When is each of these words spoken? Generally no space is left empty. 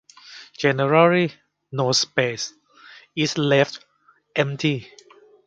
Generally 0.57 1.35
no 1.71 1.91
space 1.91 2.51
is 3.15 3.37
left 3.37 3.85
empty. 4.35 4.91